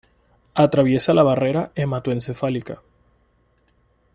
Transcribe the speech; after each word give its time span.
Atraviesa 0.55 1.13
la 1.13 1.21
barrera 1.21 1.71
hematoencefálica. 1.75 2.81